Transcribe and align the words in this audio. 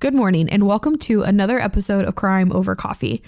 Good 0.00 0.14
morning, 0.14 0.48
and 0.48 0.62
welcome 0.62 0.96
to 0.98 1.22
another 1.22 1.58
episode 1.58 2.04
of 2.04 2.14
Crime 2.14 2.52
Over 2.52 2.76
Coffee. 2.76 3.20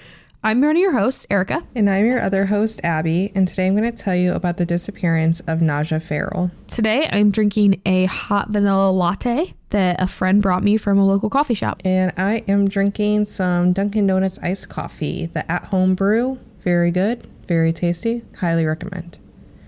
I'm 0.44 0.60
one 0.60 0.70
of 0.70 0.76
your 0.76 0.92
hosts, 0.92 1.26
Erica. 1.28 1.66
And 1.74 1.90
I'm 1.90 2.06
your 2.06 2.22
other 2.22 2.46
host, 2.46 2.80
Abby, 2.84 3.32
and 3.34 3.48
today 3.48 3.66
I'm 3.66 3.74
going 3.74 3.90
to 3.90 3.96
tell 3.96 4.14
you 4.14 4.34
about 4.34 4.56
the 4.56 4.64
disappearance 4.64 5.40
of 5.40 5.58
Najah 5.58 6.00
Ferrell. 6.00 6.52
Today 6.68 7.08
I'm 7.10 7.32
drinking 7.32 7.82
a 7.84 8.04
hot 8.04 8.50
vanilla 8.50 8.92
latte 8.92 9.52
that 9.70 10.00
a 10.00 10.06
friend 10.06 10.40
brought 10.40 10.62
me 10.62 10.76
from 10.76 10.96
a 10.96 11.04
local 11.04 11.28
coffee 11.28 11.54
shop. 11.54 11.82
And 11.84 12.12
I 12.16 12.44
am 12.46 12.68
drinking 12.68 13.24
some 13.24 13.72
Dunkin' 13.72 14.06
Donuts 14.06 14.38
iced 14.38 14.68
coffee, 14.68 15.26
the 15.26 15.50
at 15.50 15.64
home 15.64 15.96
brew. 15.96 16.38
Very 16.60 16.92
good, 16.92 17.26
very 17.48 17.72
tasty. 17.72 18.22
Highly 18.38 18.64
recommend. 18.64 19.18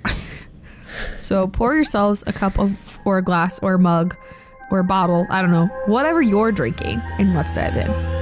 So 1.18 1.48
pour 1.48 1.74
yourselves 1.74 2.22
a 2.26 2.32
cup 2.32 2.58
of, 2.58 2.98
or 3.04 3.18
a 3.18 3.22
glass, 3.22 3.58
or 3.60 3.74
a 3.74 3.78
mug, 3.78 4.14
or 4.72 4.80
a 4.80 4.84
bottle, 4.84 5.26
I 5.30 5.42
don't 5.42 5.50
know, 5.50 5.66
whatever 5.86 6.22
you're 6.22 6.50
drinking, 6.50 7.00
and 7.18 7.34
let's 7.34 7.54
dive 7.54 7.76
in. 7.76 8.21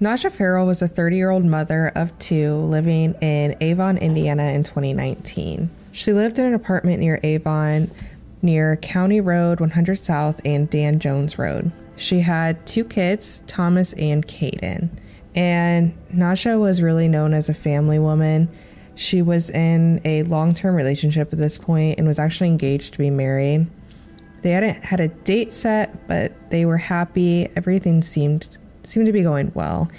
Najah 0.00 0.32
Ferrell 0.32 0.66
was 0.66 0.82
a 0.82 0.88
30 0.88 1.16
year 1.16 1.30
old 1.30 1.44
mother 1.44 1.92
of 1.94 2.18
two 2.18 2.56
living 2.56 3.14
in 3.20 3.56
Avon, 3.60 3.96
Indiana 3.96 4.44
in 4.44 4.64
2019. 4.64 5.70
She 5.92 6.12
lived 6.12 6.38
in 6.38 6.46
an 6.46 6.54
apartment 6.54 6.98
near 6.98 7.20
Avon, 7.22 7.88
near 8.42 8.76
County 8.76 9.20
Road 9.20 9.60
100 9.60 9.96
South 9.96 10.40
and 10.44 10.68
Dan 10.68 10.98
Jones 10.98 11.38
Road. 11.38 11.70
She 11.94 12.20
had 12.20 12.66
two 12.66 12.84
kids, 12.84 13.44
Thomas 13.46 13.92
and 13.92 14.26
Caden. 14.26 14.90
And 15.36 15.96
Najah 16.12 16.58
was 16.58 16.82
really 16.82 17.06
known 17.06 17.32
as 17.32 17.48
a 17.48 17.54
family 17.54 18.00
woman. 18.00 18.48
She 18.96 19.22
was 19.22 19.48
in 19.48 20.00
a 20.04 20.24
long 20.24 20.54
term 20.54 20.74
relationship 20.74 21.32
at 21.32 21.38
this 21.38 21.56
point 21.56 21.98
and 21.98 22.08
was 22.08 22.18
actually 22.18 22.48
engaged 22.48 22.94
to 22.94 22.98
be 22.98 23.10
married. 23.10 23.68
They 24.42 24.50
hadn't 24.50 24.84
had 24.84 24.98
a 24.98 25.08
date 25.08 25.52
set, 25.52 26.08
but 26.08 26.50
they 26.50 26.64
were 26.66 26.78
happy. 26.78 27.48
Everything 27.54 28.02
seemed 28.02 28.58
seemed 28.86 29.06
to 29.06 29.12
be 29.12 29.22
going 29.22 29.52
well. 29.54 29.90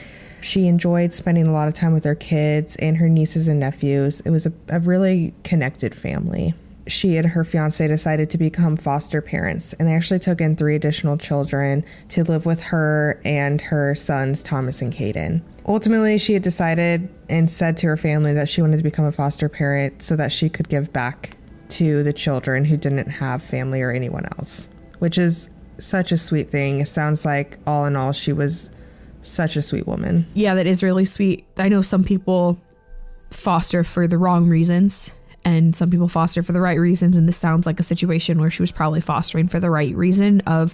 She 0.41 0.67
enjoyed 0.67 1.11
spending 1.11 1.47
a 1.47 1.52
lot 1.52 1.67
of 1.67 1.73
time 1.73 1.94
with 1.94 2.03
her 2.03 2.16
kids 2.16 2.75
and 2.75 2.97
her 2.97 3.09
nieces 3.09 3.47
and 3.47 3.59
nephews. 3.59 4.19
It 4.22 4.30
was 4.30 4.45
a, 4.45 4.53
a 4.69 4.80
really 4.80 5.33
connected 5.44 5.95
family. 5.95 6.53
She 6.88 7.17
and 7.17 7.25
her 7.25 7.44
fiance 7.44 7.88
decided 7.88 8.30
to 8.30 8.38
become 8.38 8.78
foster 8.78 9.22
parents, 9.22 9.73
and 9.73 9.88
they 9.88 9.95
actually 9.95 10.19
took 10.19 10.39
in 10.39 10.56
three 10.56 10.75
additional 10.75 11.17
children 11.17 11.83
to 12.09 12.23
live 12.23 12.45
with 12.45 12.61
her 12.61 13.19
and 13.25 13.59
her 13.59 13.95
sons, 13.95 14.44
Thomas 14.44 14.83
and 14.83 14.94
Caden. 14.94 15.41
Ultimately, 15.67 16.19
she 16.19 16.33
had 16.33 16.44
decided 16.44 17.09
and 17.28 17.50
said 17.50 17.75
to 17.78 17.88
her 17.88 17.97
family 17.97 18.33
that 18.33 18.47
she 18.47 18.61
wanted 18.61 18.78
to 18.78 18.83
become 18.83 19.06
a 19.06 19.11
foster 19.11 19.50
parent 19.50 20.03
so 20.03 20.16
that 20.16 20.31
she 20.31 20.47
could 20.47 20.69
give 20.69 20.94
back 20.94 21.35
to 21.69 22.03
the 22.03 22.13
children 22.13 22.66
who 22.66 22.78
didn't 22.78 23.09
have 23.09 23.41
family 23.41 23.81
or 23.81 23.90
anyone 23.90 24.28
else, 24.38 24.68
which 25.00 25.18
is 25.18 25.50
such 25.79 26.12
a 26.12 26.18
sweet 26.18 26.51
thing. 26.51 26.81
It 26.81 26.88
sounds 26.88 27.25
like, 27.25 27.57
all 27.66 27.85
in 27.85 27.95
all, 27.95 28.13
she 28.13 28.31
was 28.31 28.69
such 29.25 29.56
a 29.56 29.62
sweet 29.62 29.88
woman. 29.88 30.28
Yeah, 30.34 30.56
that 30.56 30.68
is 30.68 30.84
really 30.84 31.06
sweet. 31.06 31.46
I 31.58 31.69
know 31.69 31.81
some 31.81 32.03
people 32.03 32.59
foster 33.31 33.84
for 33.84 34.08
the 34.08 34.18
wrong 34.18 34.47
reasons 34.47 35.13
and 35.44 35.75
some 35.75 35.90
people 35.90 36.08
foster 36.08 36.41
for 36.41 36.53
the 36.53 36.62
right 36.62 36.80
reasons 36.80 37.18
and 37.18 37.28
this 37.28 37.38
sounds 37.38 37.66
like 37.66 37.80
a 37.80 37.84
situation 37.84 38.40
where 38.40 38.50
she 38.50 38.62
was 38.62 38.72
probably 38.72 39.02
fostering 39.02 39.47
for 39.47 39.59
the 39.59 39.69
right 39.69 39.96
reason 39.96 40.41
of 40.41 40.74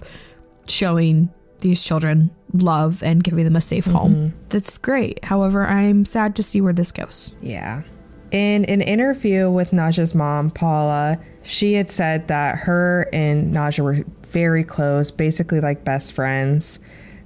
showing 0.68 1.30
these 1.60 1.82
children 1.82 2.30
love 2.52 3.02
and 3.02 3.24
giving 3.24 3.44
them 3.44 3.56
a 3.56 3.60
safe 3.60 3.84
mm-hmm. 3.84 3.96
home. 3.96 4.34
That's 4.48 4.78
great. 4.78 5.24
However, 5.24 5.66
I'm 5.66 6.04
sad 6.04 6.36
to 6.36 6.42
see 6.42 6.60
where 6.60 6.72
this 6.72 6.92
goes. 6.92 7.36
Yeah. 7.40 7.82
In 8.30 8.64
an 8.66 8.80
interview 8.80 9.50
with 9.50 9.72
Najah's 9.72 10.14
mom, 10.14 10.50
Paula, 10.50 11.18
she 11.42 11.74
had 11.74 11.90
said 11.90 12.28
that 12.28 12.58
her 12.60 13.08
and 13.12 13.54
Najah 13.54 13.84
were 13.84 14.04
very 14.28 14.64
close, 14.64 15.10
basically 15.10 15.60
like 15.60 15.84
best 15.84 16.14
friends. 16.14 16.80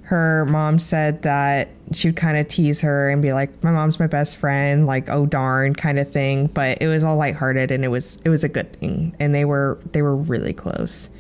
Her 0.07 0.47
mom 0.47 0.79
said 0.79 1.23
that 1.23 1.69
she 1.93 2.09
would 2.09 2.17
kind 2.17 2.37
of 2.37 2.47
tease 2.47 2.81
her 2.83 3.11
and 3.11 3.21
be 3.21 3.33
like, 3.33 3.51
"My 3.65 3.73
mom's 3.73 3.99
my 3.99 4.07
best 4.07 4.39
friend," 4.39 4.87
like 4.87 5.09
"Oh 5.11 5.27
darn" 5.27 5.75
kind 5.75 5.99
of 5.99 6.13
thing. 6.13 6.47
But 6.47 6.79
it 6.81 6.87
was 6.87 7.03
all 7.03 7.17
lighthearted 7.17 7.73
and 7.73 7.85
it 7.85 7.89
was 7.89 8.19
it 8.25 8.29
was 8.29 8.45
a 8.45 8.49
good 8.49 8.73
thing, 8.75 9.17
and 9.19 9.35
they 9.35 9.45
were 9.45 9.79
they 9.91 10.03
were 10.03 10.15
really 10.15 10.53
close. 10.53 11.11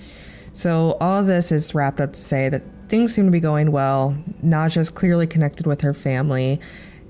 So 0.52 0.96
all 1.00 1.20
of 1.20 1.26
this 1.26 1.50
is 1.50 1.74
wrapped 1.74 2.00
up 2.00 2.12
to 2.12 2.18
say 2.18 2.48
that 2.48 2.62
things 2.88 3.12
seem 3.12 3.24
to 3.24 3.32
be 3.32 3.40
going 3.40 3.72
well. 3.72 4.16
Najah's 4.44 4.88
clearly 4.88 5.26
connected 5.26 5.66
with 5.66 5.80
her 5.80 5.92
family, 5.92 6.60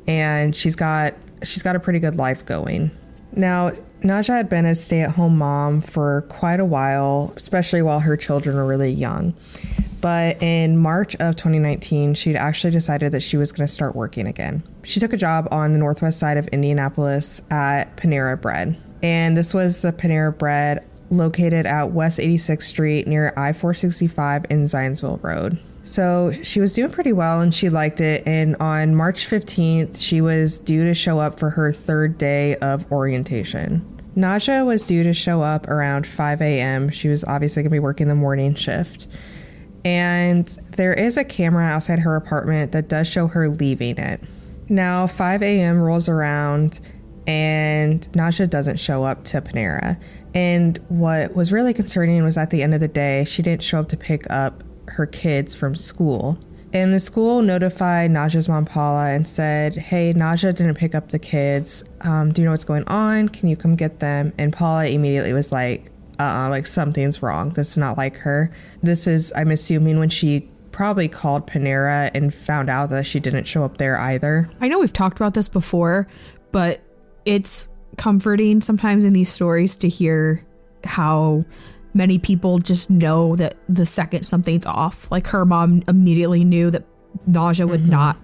and 0.07 0.57
she's 0.57 0.77
got 0.77 1.13
she's 1.43 1.63
got 1.63 1.77
a 1.77 1.81
pretty 1.81 1.99
good 1.99 2.17
life 2.17 2.47
going. 2.47 2.91
Now, 3.33 3.73
Najah 4.03 4.35
had 4.35 4.49
been 4.49 4.65
a 4.65 4.75
stay-at-home 4.75 5.37
mom 5.37 5.83
for 5.83 6.23
quite 6.31 6.59
a 6.59 6.65
while, 6.65 7.35
especially 7.37 7.83
while 7.83 8.01
her 8.01 8.17
children 8.17 8.57
were 8.57 8.65
really 8.65 8.91
young. 8.91 9.35
But 10.01 10.43
in 10.43 10.77
March 10.77 11.15
of 11.17 11.37
2019, 11.37 12.15
she'd 12.15 12.37
actually 12.37 12.73
decided 12.73 13.13
that 13.13 13.23
she 13.23 13.37
was 13.37 13.53
going 13.53 13.67
to 13.67 13.73
start 13.73 13.97
working 13.97 14.27
again. 14.27 14.63
She 14.85 15.01
took 15.01 15.13
a 15.13 15.17
job 15.17 15.49
on 15.51 15.73
the 15.73 15.79
northwest 15.79 16.19
side 16.19 16.37
of 16.37 16.47
Indianapolis 16.49 17.43
at 17.51 17.97
Panera 17.97 18.41
Bread. 18.41 18.77
And 19.03 19.37
this 19.37 19.55
was 19.55 19.83
the 19.83 19.93
Panera 19.93 20.37
Bread 20.37 20.87
located 21.11 21.67
at 21.67 21.93
West 21.93 22.19
86th 22.19 22.63
Street 22.63 23.07
near 23.07 23.33
I 23.37 23.53
465 23.53 24.47
in 24.51 24.67
Zionsville 24.67 25.23
Road. 25.23 25.59
So 25.85 26.33
she 26.43 26.61
was 26.61 26.75
doing 26.75 26.91
pretty 26.91 27.13
well 27.13 27.41
and 27.41 27.55
she 27.55 27.69
liked 27.69 28.01
it. 28.01 28.27
And 28.27 28.57
on 28.57 28.97
March 28.97 29.29
15th, 29.29 30.03
she 30.03 30.21
was 30.21 30.59
due 30.59 30.85
to 30.85 30.95
show 30.95 31.21
up 31.21 31.39
for 31.39 31.51
her 31.51 31.71
third 31.71 32.19
day 32.19 32.57
of 32.57 32.91
orientation. 32.91 33.85
Najah 34.17 34.67
was 34.67 34.85
due 34.85 35.05
to 35.05 35.13
show 35.13 35.43
up 35.43 35.69
around 35.69 36.07
5 36.07 36.41
a.m. 36.41 36.91
She 36.91 37.09
was 37.09 37.23
obviously 37.25 37.63
going 37.63 37.71
to 37.71 37.75
be 37.75 37.79
working 37.79 38.09
the 38.09 38.15
morning 38.15 38.55
shift. 38.55 39.07
And 39.87 40.49
there 40.73 40.93
is 40.93 41.17
a 41.17 41.23
camera 41.23 41.65
outside 41.65 42.01
her 42.01 42.17
apartment 42.17 42.73
that 42.73 42.89
does 42.89 43.07
show 43.07 43.29
her 43.29 43.49
leaving 43.49 43.99
it. 43.99 44.21
Now, 44.69 45.07
5 45.07 45.43
a.m. 45.45 45.79
rolls 45.79 46.09
around 46.09 46.81
and 47.29 48.01
Najah 48.11 48.51
doesn't 48.51 48.81
show 48.81 49.05
up 49.05 49.23
to 49.27 49.41
Panera. 49.41 49.97
And 50.35 50.79
what 50.89 51.37
was 51.37 51.53
really 51.53 51.73
concerning 51.73 52.25
was 52.25 52.37
at 52.37 52.51
the 52.51 52.65
end 52.65 52.75
of 52.75 52.81
the 52.81 52.89
day, 52.89 53.23
she 53.23 53.43
didn't 53.43 53.63
show 53.63 53.79
up 53.79 53.89
to 53.91 53.97
pick 53.97 54.29
up 54.29 54.65
her 54.89 55.07
kids 55.07 55.55
from 55.55 55.77
school. 55.77 56.37
And 56.73 56.93
the 56.93 56.99
school 56.99 57.41
notified 57.41 58.11
Najah's 58.11 58.49
mom, 58.49 58.65
Paula, 58.65 59.11
and 59.11 59.27
said, 59.27 59.77
Hey, 59.77 60.13
Najah 60.13 60.57
didn't 60.57 60.75
pick 60.75 60.97
up 60.97 61.11
the 61.11 61.21
kids. 61.21 61.85
Um, 62.01 62.33
do 62.33 62.43
you 62.43 62.45
know 62.45 62.51
what's 62.51 62.65
going 62.65 62.85
on? 62.89 63.29
Can 63.29 63.49
you 63.49 63.57
come 63.57 63.77
get 63.77 64.01
them? 64.01 64.33
And 64.37 64.53
Paula 64.53 64.87
immediately 64.87 65.33
was 65.33 65.53
like, 65.53 65.93
uh 66.19 66.23
uh 66.23 66.51
like 66.51 66.67
something's 66.67 67.23
wrong. 67.23 67.51
This 67.51 67.73
is 67.73 67.79
not 67.79 67.97
like 67.97 68.17
her. 68.19 68.53
This 68.83 69.07
is, 69.07 69.33
I'm 69.37 69.51
assuming, 69.51 69.99
when 69.99 70.09
she 70.09 70.49
probably 70.73 71.09
called 71.09 71.47
Panera 71.47 72.11
and 72.15 72.35
found 72.35 72.69
out 72.69 72.91
that 72.91 73.07
she 73.07 73.19
didn't 73.19 73.45
show 73.45 73.65
up 73.65 73.79
there 73.79 73.99
either. 73.99 74.51
I 74.61 74.69
know 74.69 74.79
we've 74.79 74.93
talked 74.93 75.19
about 75.19 75.33
this 75.33 75.49
before, 75.49 76.07
but 76.53 76.83
it's 77.25 77.69
comforting 77.97 78.61
sometimes 78.61 79.05
in 79.05 79.15
these 79.15 79.31
stories 79.31 79.77
to 79.79 79.89
hear 79.89 80.45
how 80.85 81.45
many 81.95 82.19
people 82.19 82.59
just 82.59 82.91
know 82.91 83.37
that 83.37 83.57
the 83.69 83.87
second 83.87 84.25
something's 84.27 84.67
off. 84.67 85.11
Like 85.11 85.27
her 85.29 85.47
mom 85.47 85.83
immediately 85.89 86.45
knew 86.45 86.71
that 86.71 86.85
Najah 87.27 87.67
would 87.69 87.89
not 87.89 88.19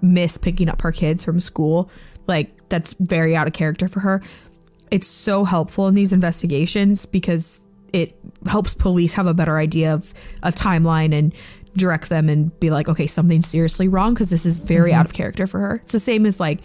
miss 0.00 0.36
picking 0.36 0.68
up 0.68 0.82
her 0.82 0.90
kids 0.90 1.24
from 1.24 1.38
school. 1.38 1.88
Like 2.26 2.68
that's 2.68 2.94
very 2.94 3.36
out 3.36 3.46
of 3.46 3.52
character 3.52 3.86
for 3.86 4.00
her. 4.00 4.22
It's 4.92 5.08
so 5.08 5.44
helpful 5.44 5.88
in 5.88 5.94
these 5.94 6.12
investigations 6.12 7.06
because 7.06 7.60
it 7.94 8.14
helps 8.46 8.74
police 8.74 9.14
have 9.14 9.26
a 9.26 9.34
better 9.34 9.56
idea 9.58 9.94
of 9.94 10.12
a 10.42 10.52
timeline 10.52 11.14
and 11.14 11.34
direct 11.76 12.10
them 12.10 12.28
and 12.28 12.58
be 12.60 12.70
like, 12.70 12.88
okay, 12.88 13.06
something's 13.06 13.48
seriously 13.48 13.88
wrong 13.88 14.12
because 14.12 14.28
this 14.28 14.44
is 14.44 14.60
very 14.60 14.90
mm-hmm. 14.90 15.00
out 15.00 15.06
of 15.06 15.14
character 15.14 15.46
for 15.46 15.60
her. 15.60 15.74
It's 15.76 15.92
the 15.92 15.98
same 15.98 16.26
as 16.26 16.38
like 16.38 16.60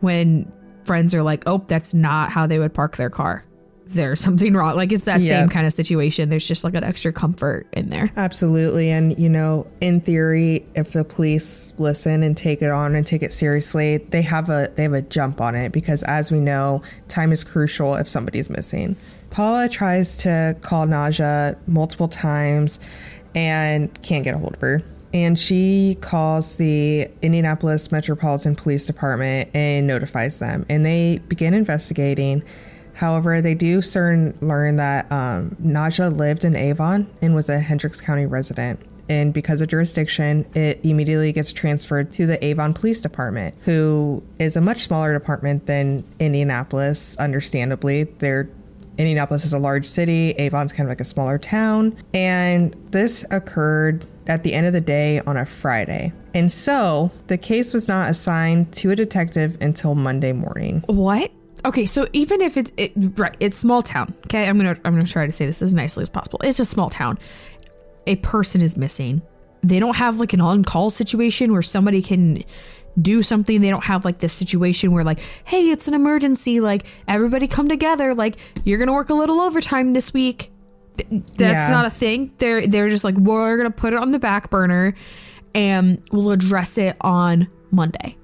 when 0.00 0.52
friends 0.84 1.14
are 1.14 1.22
like, 1.22 1.44
oh, 1.46 1.64
that's 1.68 1.94
not 1.94 2.30
how 2.30 2.46
they 2.46 2.58
would 2.58 2.74
park 2.74 2.96
their 2.96 3.10
car. 3.10 3.44
There's 3.92 4.20
something 4.20 4.54
wrong. 4.54 4.76
Like 4.76 4.92
it's 4.92 5.04
that 5.04 5.20
Yeah. 5.20 5.40
same 5.40 5.48
kind 5.48 5.66
of 5.66 5.72
situation. 5.72 6.28
There's 6.28 6.46
just 6.46 6.62
like 6.62 6.74
an 6.74 6.84
extra 6.84 7.12
comfort 7.12 7.66
in 7.72 7.90
there. 7.90 8.10
Absolutely. 8.16 8.90
And, 8.90 9.18
you 9.18 9.28
know, 9.28 9.66
in 9.80 10.00
theory, 10.00 10.64
if 10.76 10.92
the 10.92 11.02
police 11.04 11.72
listen 11.76 12.22
and 12.22 12.36
take 12.36 12.62
it 12.62 12.70
on 12.70 12.94
and 12.94 13.04
take 13.04 13.22
it 13.22 13.32
seriously, 13.32 13.96
they 13.98 14.22
have 14.22 14.48
a 14.48 14.70
they 14.76 14.84
have 14.84 14.92
a 14.92 15.02
jump 15.02 15.40
on 15.40 15.54
it 15.56 15.72
because 15.72 16.02
as 16.04 16.30
we 16.30 16.38
know, 16.38 16.82
time 17.08 17.32
is 17.32 17.42
crucial 17.42 17.94
if 17.96 18.08
somebody's 18.08 18.48
missing. 18.48 18.94
Paula 19.30 19.68
tries 19.68 20.18
to 20.18 20.56
call 20.60 20.86
Najah 20.86 21.56
multiple 21.66 22.08
times 22.08 22.78
and 23.34 23.90
can't 24.02 24.24
get 24.24 24.34
a 24.34 24.38
hold 24.38 24.54
of 24.54 24.60
her. 24.60 24.82
And 25.12 25.36
she 25.36 25.98
calls 26.00 26.54
the 26.56 27.08
Indianapolis 27.22 27.90
Metropolitan 27.90 28.54
Police 28.54 28.86
Department 28.86 29.50
and 29.52 29.86
notifies 29.88 30.38
them. 30.38 30.64
And 30.68 30.86
they 30.86 31.18
begin 31.28 31.54
investigating. 31.54 32.44
However, 32.94 33.40
they 33.40 33.54
do 33.54 33.82
certain 33.82 34.36
learn 34.40 34.76
that 34.76 35.10
um, 35.10 35.56
Najah 35.60 36.16
lived 36.16 36.44
in 36.44 36.56
Avon 36.56 37.06
and 37.20 37.34
was 37.34 37.48
a 37.48 37.58
Hendricks 37.58 38.00
County 38.00 38.26
resident. 38.26 38.80
And 39.08 39.34
because 39.34 39.60
of 39.60 39.68
jurisdiction, 39.68 40.46
it 40.54 40.80
immediately 40.84 41.32
gets 41.32 41.52
transferred 41.52 42.12
to 42.12 42.26
the 42.26 42.42
Avon 42.44 42.72
Police 42.72 43.00
Department, 43.00 43.56
who 43.64 44.22
is 44.38 44.56
a 44.56 44.60
much 44.60 44.82
smaller 44.82 45.12
department 45.12 45.66
than 45.66 46.04
Indianapolis, 46.20 47.16
understandably. 47.16 48.04
They're 48.04 48.48
Indianapolis 48.98 49.46
is 49.46 49.54
a 49.54 49.58
large 49.58 49.86
city, 49.86 50.32
Avon's 50.32 50.74
kind 50.74 50.86
of 50.86 50.90
like 50.90 51.00
a 51.00 51.06
smaller 51.06 51.38
town. 51.38 51.96
And 52.12 52.74
this 52.90 53.24
occurred 53.30 54.04
at 54.26 54.42
the 54.44 54.52
end 54.52 54.66
of 54.66 54.74
the 54.74 54.80
day 54.80 55.20
on 55.20 55.38
a 55.38 55.46
Friday. 55.46 56.12
And 56.34 56.52
so 56.52 57.10
the 57.26 57.38
case 57.38 57.72
was 57.72 57.88
not 57.88 58.10
assigned 58.10 58.72
to 58.74 58.90
a 58.90 58.96
detective 58.96 59.56
until 59.60 59.94
Monday 59.94 60.32
morning. 60.32 60.84
What? 60.86 61.30
Okay, 61.64 61.84
so 61.86 62.06
even 62.12 62.40
if 62.40 62.56
it's 62.56 62.72
it, 62.76 62.92
right, 62.96 63.36
it's 63.40 63.56
small 63.58 63.82
town. 63.82 64.14
Okay, 64.26 64.48
I'm 64.48 64.56
gonna 64.56 64.76
I'm 64.84 64.94
gonna 64.94 65.04
try 65.06 65.26
to 65.26 65.32
say 65.32 65.46
this 65.46 65.60
as 65.62 65.74
nicely 65.74 66.02
as 66.02 66.08
possible. 66.08 66.40
It's 66.42 66.60
a 66.60 66.64
small 66.64 66.88
town. 66.90 67.18
A 68.06 68.16
person 68.16 68.62
is 68.62 68.76
missing. 68.76 69.20
They 69.62 69.78
don't 69.78 69.96
have 69.96 70.18
like 70.18 70.32
an 70.32 70.40
on-call 70.40 70.88
situation 70.90 71.52
where 71.52 71.60
somebody 71.62 72.00
can 72.02 72.42
do 73.00 73.20
something. 73.22 73.60
They 73.60 73.68
don't 73.68 73.84
have 73.84 74.06
like 74.06 74.18
this 74.18 74.32
situation 74.32 74.90
where 74.92 75.04
like, 75.04 75.20
hey, 75.44 75.70
it's 75.70 75.86
an 75.86 75.92
emergency. 75.94 76.60
Like 76.60 76.86
everybody 77.06 77.46
come 77.46 77.68
together. 77.68 78.14
Like 78.14 78.36
you're 78.64 78.78
gonna 78.78 78.94
work 78.94 79.10
a 79.10 79.14
little 79.14 79.40
overtime 79.40 79.92
this 79.92 80.14
week. 80.14 80.50
Th- 80.96 81.08
That's 81.36 81.68
Yeah. 81.68 81.70
not 81.70 81.84
a 81.84 81.90
thing. 81.90 82.32
They're 82.38 82.66
they're 82.66 82.88
just 82.88 83.04
like 83.04 83.16
we're 83.16 83.56
gonna 83.58 83.70
put 83.70 83.92
it 83.92 83.98
on 83.98 84.12
the 84.12 84.18
back 84.18 84.48
burner, 84.48 84.94
and 85.54 86.02
we'll 86.10 86.30
address 86.30 86.78
it 86.78 86.96
on 87.02 87.48
Monday 87.70 88.16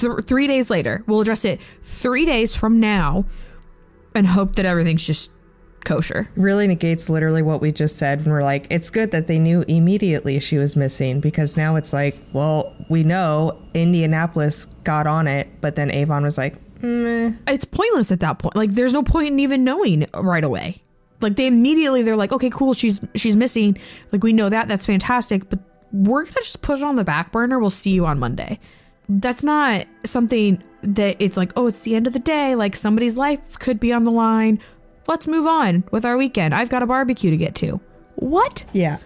th- 0.00 0.24
three 0.26 0.46
days 0.46 0.70
later. 0.70 1.04
We'll 1.06 1.20
address 1.20 1.44
it 1.44 1.60
three 1.82 2.24
days 2.24 2.54
from 2.54 2.80
now 2.80 3.26
and 4.14 4.26
hope 4.26 4.56
that 4.56 4.64
everything's 4.64 5.06
just 5.06 5.32
kosher. 5.84 6.28
Really 6.36 6.66
negates 6.66 7.08
literally 7.08 7.42
what 7.42 7.60
we 7.60 7.72
just 7.72 7.96
said. 7.96 8.20
And 8.20 8.28
we're 8.28 8.42
like, 8.42 8.66
it's 8.70 8.90
good 8.90 9.10
that 9.12 9.26
they 9.26 9.38
knew 9.38 9.64
immediately 9.68 10.38
she 10.40 10.58
was 10.58 10.76
missing 10.76 11.20
because 11.20 11.56
now 11.56 11.76
it's 11.76 11.92
like, 11.92 12.20
well, 12.32 12.74
we 12.88 13.02
know 13.02 13.60
Indianapolis 13.74 14.66
got 14.84 15.06
on 15.06 15.26
it, 15.26 15.48
but 15.60 15.76
then 15.76 15.90
Avon 15.90 16.22
was 16.22 16.36
like, 16.36 16.56
meh. 16.82 17.32
It's 17.46 17.64
pointless 17.64 18.12
at 18.12 18.20
that 18.20 18.38
point. 18.38 18.56
Like, 18.56 18.70
there's 18.70 18.92
no 18.92 19.02
point 19.02 19.28
in 19.28 19.40
even 19.40 19.64
knowing 19.64 20.06
right 20.14 20.44
away. 20.44 20.82
Like, 21.20 21.36
they 21.36 21.46
immediately 21.46 22.02
they're 22.02 22.16
like, 22.16 22.32
okay, 22.32 22.50
cool, 22.50 22.72
she's 22.72 23.00
she's 23.14 23.36
missing. 23.36 23.76
Like, 24.10 24.22
we 24.22 24.32
know 24.32 24.48
that. 24.48 24.68
That's 24.68 24.86
fantastic. 24.86 25.50
But 25.50 25.60
we're 25.92 26.24
gonna 26.24 26.34
just 26.36 26.62
put 26.62 26.78
it 26.78 26.84
on 26.84 26.96
the 26.96 27.04
back 27.04 27.32
burner. 27.32 27.58
We'll 27.58 27.70
see 27.70 27.90
you 27.90 28.06
on 28.06 28.18
Monday. 28.18 28.58
That's 29.10 29.42
not 29.42 29.86
something 30.04 30.62
that 30.82 31.16
it's 31.18 31.36
like, 31.36 31.52
oh, 31.56 31.66
it's 31.66 31.82
the 31.82 31.96
end 31.96 32.06
of 32.06 32.12
the 32.12 32.20
day. 32.20 32.54
Like 32.54 32.76
somebody's 32.76 33.16
life 33.16 33.58
could 33.58 33.80
be 33.80 33.92
on 33.92 34.04
the 34.04 34.10
line. 34.10 34.60
Let's 35.08 35.26
move 35.26 35.46
on 35.46 35.84
with 35.90 36.04
our 36.04 36.16
weekend. 36.16 36.54
I've 36.54 36.68
got 36.68 36.82
a 36.82 36.86
barbecue 36.86 37.30
to 37.30 37.36
get 37.36 37.54
to. 37.56 37.80
What? 38.14 38.64
Yeah. 38.72 38.98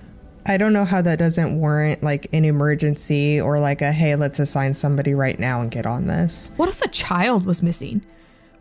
I 0.46 0.58
don't 0.58 0.74
know 0.74 0.84
how 0.84 1.00
that 1.00 1.18
doesn't 1.18 1.58
warrant 1.58 2.02
like 2.02 2.26
an 2.34 2.44
emergency 2.44 3.40
or 3.40 3.58
like 3.60 3.80
a 3.80 3.92
hey, 3.92 4.14
let's 4.14 4.38
assign 4.38 4.74
somebody 4.74 5.14
right 5.14 5.38
now 5.38 5.62
and 5.62 5.70
get 5.70 5.86
on 5.86 6.06
this. 6.06 6.50
What 6.56 6.68
if 6.68 6.82
a 6.82 6.88
child 6.88 7.46
was 7.46 7.62
missing? 7.62 8.04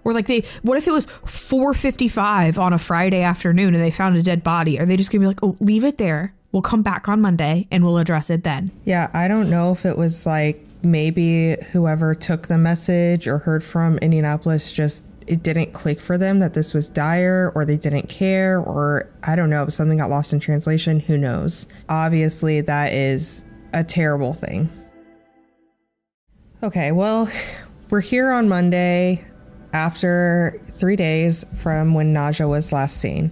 Or 0.05 0.13
like 0.13 0.27
they 0.27 0.43
what 0.61 0.77
if 0.77 0.87
it 0.87 0.91
was 0.91 1.07
4:55 1.07 2.57
on 2.57 2.71
a 2.71 2.77
Friday 2.77 3.21
afternoon 3.21 3.75
and 3.75 3.83
they 3.83 3.91
found 3.91 4.15
a 4.15 4.23
dead 4.23 4.43
body? 4.43 4.79
Are 4.79 4.85
they 4.85 4.95
just 4.95 5.11
going 5.11 5.19
to 5.19 5.23
be 5.23 5.27
like, 5.27 5.43
"Oh, 5.43 5.57
leave 5.59 5.83
it 5.83 5.97
there. 5.97 6.33
We'll 6.53 6.61
come 6.61 6.83
back 6.83 7.09
on 7.09 7.19
Monday 7.19 7.67
and 7.69 7.83
we'll 7.83 7.97
address 7.97 8.29
it 8.29 8.43
then." 8.43 8.71
Yeah, 8.85 9.09
I 9.13 9.27
don't 9.27 9.49
know 9.49 9.73
if 9.73 9.85
it 9.85 9.97
was 9.97 10.25
like 10.25 10.65
maybe 10.83 11.55
whoever 11.71 12.13
took 12.13 12.47
the 12.47 12.57
message 12.57 13.27
or 13.27 13.39
heard 13.39 13.63
from 13.63 13.97
Indianapolis 13.99 14.71
just 14.71 15.07
it 15.25 15.41
didn't 15.41 15.71
click 15.71 16.01
for 16.01 16.17
them 16.17 16.39
that 16.39 16.53
this 16.53 16.73
was 16.73 16.89
dire 16.89 17.51
or 17.55 17.63
they 17.63 17.77
didn't 17.77 18.09
care 18.09 18.59
or 18.59 19.09
I 19.23 19.37
don't 19.37 19.49
know, 19.49 19.69
something 19.69 19.97
got 19.97 20.09
lost 20.09 20.33
in 20.33 20.39
translation, 20.39 20.99
who 20.99 21.17
knows. 21.17 21.65
Obviously 21.87 22.59
that 22.61 22.91
is 22.91 23.45
a 23.73 23.83
terrible 23.83 24.33
thing. 24.33 24.69
Okay, 26.61 26.91
well, 26.91 27.29
we're 27.89 28.01
here 28.01 28.31
on 28.31 28.49
Monday 28.49 29.25
after 29.71 30.61
3 30.71 30.95
days 30.95 31.45
from 31.57 31.93
when 31.93 32.13
Najah 32.13 32.47
was 32.47 32.71
last 32.71 32.97
seen 32.97 33.31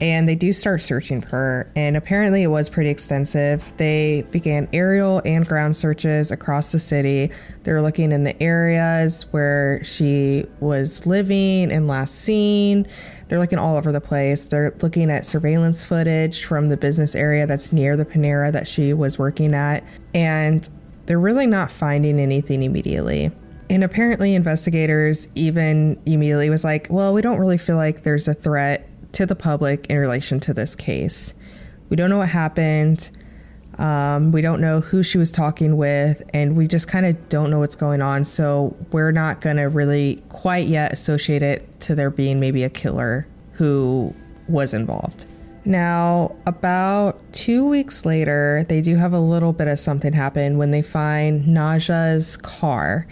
and 0.00 0.28
they 0.28 0.34
do 0.34 0.52
start 0.52 0.82
searching 0.82 1.20
for 1.20 1.28
her 1.30 1.72
and 1.76 1.96
apparently 1.96 2.42
it 2.42 2.48
was 2.48 2.70
pretty 2.70 2.90
extensive. 2.90 3.72
They 3.76 4.22
began 4.30 4.68
aerial 4.72 5.20
and 5.24 5.46
ground 5.46 5.76
searches 5.76 6.30
across 6.30 6.72
the 6.72 6.80
city. 6.80 7.30
They 7.64 7.72
were 7.72 7.82
looking 7.82 8.12
in 8.12 8.24
the 8.24 8.40
areas 8.42 9.26
where 9.32 9.84
she 9.84 10.46
was 10.60 11.06
living 11.06 11.70
and 11.70 11.86
last 11.86 12.14
seen. 12.14 12.86
They're 13.28 13.38
looking 13.38 13.58
all 13.58 13.76
over 13.76 13.92
the 13.92 14.00
place. 14.00 14.46
They're 14.46 14.74
looking 14.80 15.10
at 15.10 15.26
surveillance 15.26 15.84
footage 15.84 16.44
from 16.44 16.68
the 16.68 16.76
business 16.76 17.14
area 17.14 17.46
that's 17.46 17.72
near 17.72 17.96
the 17.96 18.06
panera 18.06 18.50
that 18.52 18.66
she 18.66 18.92
was 18.94 19.18
working 19.18 19.54
at 19.54 19.84
and 20.14 20.68
they're 21.06 21.20
really 21.20 21.46
not 21.46 21.70
finding 21.70 22.18
anything 22.20 22.62
immediately. 22.62 23.32
And 23.68 23.84
apparently 23.84 24.34
investigators 24.34 25.28
even 25.34 26.00
immediately 26.06 26.50
was 26.50 26.64
like 26.64 26.88
well 26.90 27.12
we 27.12 27.22
don't 27.22 27.38
really 27.38 27.58
feel 27.58 27.76
like 27.76 28.02
there's 28.02 28.26
a 28.26 28.34
threat 28.34 28.89
to 29.12 29.26
the 29.26 29.36
public 29.36 29.86
in 29.88 29.98
relation 29.98 30.40
to 30.40 30.54
this 30.54 30.74
case. 30.74 31.34
We 31.88 31.96
don't 31.96 32.10
know 32.10 32.18
what 32.18 32.28
happened. 32.28 33.10
Um, 33.78 34.30
we 34.30 34.42
don't 34.42 34.60
know 34.60 34.80
who 34.80 35.02
she 35.02 35.16
was 35.16 35.32
talking 35.32 35.76
with, 35.76 36.22
and 36.34 36.56
we 36.56 36.68
just 36.68 36.86
kind 36.86 37.06
of 37.06 37.28
don't 37.28 37.50
know 37.50 37.60
what's 37.60 37.76
going 37.76 38.02
on. 38.02 38.24
So 38.24 38.76
we're 38.92 39.12
not 39.12 39.40
going 39.40 39.56
to 39.56 39.64
really 39.64 40.22
quite 40.28 40.66
yet 40.66 40.92
associate 40.92 41.42
it 41.42 41.80
to 41.80 41.94
there 41.94 42.10
being 42.10 42.40
maybe 42.40 42.62
a 42.62 42.70
killer 42.70 43.26
who 43.52 44.14
was 44.48 44.74
involved. 44.74 45.24
Now, 45.64 46.34
about 46.46 47.20
two 47.32 47.68
weeks 47.68 48.06
later, 48.06 48.64
they 48.68 48.80
do 48.80 48.96
have 48.96 49.12
a 49.12 49.20
little 49.20 49.52
bit 49.52 49.68
of 49.68 49.78
something 49.78 50.12
happen 50.12 50.58
when 50.58 50.70
they 50.70 50.82
find 50.82 51.46
Najah's 51.46 52.36
car 52.38 53.06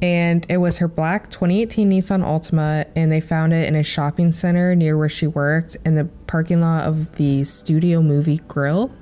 and 0.00 0.46
it 0.48 0.58
was 0.58 0.78
her 0.78 0.88
black 0.88 1.30
2018 1.30 1.90
Nissan 1.90 2.22
Altima, 2.22 2.86
and 2.94 3.10
they 3.10 3.20
found 3.20 3.52
it 3.52 3.68
in 3.68 3.74
a 3.74 3.82
shopping 3.82 4.32
center 4.32 4.74
near 4.74 4.96
where 4.96 5.08
she 5.08 5.26
worked 5.26 5.76
in 5.84 5.94
the 5.94 6.04
parking 6.26 6.60
lot 6.60 6.84
of 6.84 7.16
the 7.16 7.44
Studio 7.44 8.00
Movie 8.00 8.38
Grill. 8.48 8.92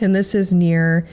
And 0.00 0.14
this 0.14 0.34
is 0.34 0.52
near 0.52 1.06